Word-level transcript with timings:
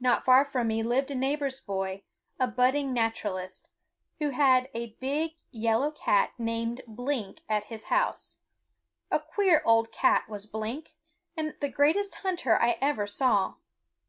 Not 0.00 0.24
far 0.24 0.44
from 0.44 0.66
me 0.66 0.82
lived 0.82 1.12
a 1.12 1.14
neighbor's 1.14 1.60
boy, 1.60 2.02
a 2.40 2.48
budding 2.48 2.92
naturalist, 2.92 3.70
who 4.18 4.30
had 4.30 4.68
a 4.74 4.96
big 4.98 5.34
yellow 5.52 5.92
cat 5.92 6.32
named 6.38 6.80
Blink 6.88 7.42
at 7.48 7.66
his 7.66 7.84
house. 7.84 8.38
A 9.12 9.20
queer 9.20 9.62
old 9.64 9.92
cat 9.92 10.28
was 10.28 10.46
Blink, 10.46 10.96
and 11.36 11.54
the 11.60 11.68
greatest 11.68 12.16
hunter 12.16 12.60
I 12.60 12.78
ever 12.80 13.06
saw. 13.06 13.54